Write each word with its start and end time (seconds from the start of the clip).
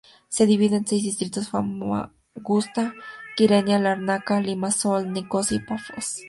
Se 0.29 0.47
divide 0.47 0.77
en 0.77 0.87
seis 0.87 1.03
distritos: 1.03 1.49
Famagusta, 1.49 2.95
Kyrenia, 3.37 3.77
Lárnaca, 3.77 4.41
Limassol, 4.41 5.11
Nicosia 5.13 5.57
y 5.57 5.59
Pafos. 5.59 6.17